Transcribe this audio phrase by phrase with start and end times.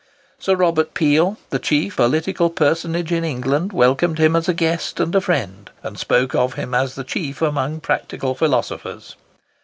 [0.39, 5.23] Sir Robert Peel, the chief political personage in England, welcomed him as a guest and
[5.23, 9.15] friend, and spoke of him as the chief among practical philosophers.